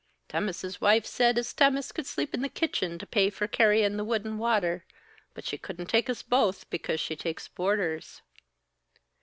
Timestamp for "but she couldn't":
5.35-5.91